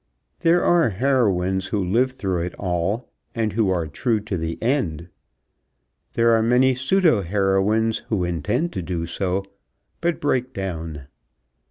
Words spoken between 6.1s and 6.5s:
There are